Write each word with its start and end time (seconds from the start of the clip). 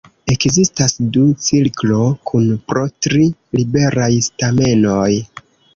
Ekzistas 0.35 0.95
du 1.17 1.25
cirklo 1.49 2.01
kun 2.31 2.49
po 2.75 2.89
tri 3.09 3.23
liberaj 3.61 4.13
stamenoj. 4.31 5.11